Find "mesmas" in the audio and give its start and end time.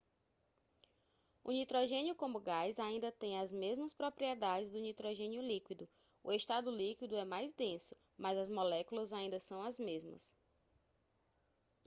3.51-3.93, 9.77-10.35